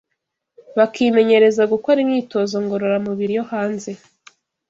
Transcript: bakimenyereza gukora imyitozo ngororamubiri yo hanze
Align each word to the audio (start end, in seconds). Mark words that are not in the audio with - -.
bakimenyereza 0.77 1.63
gukora 1.73 1.97
imyitozo 2.05 2.55
ngororamubiri 2.63 3.33
yo 3.37 3.43
hanze 3.51 3.91